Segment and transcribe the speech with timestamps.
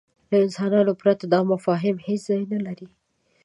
[0.29, 2.87] له انسانانو پرته دا مفاهیم هېڅ ځای نهلري.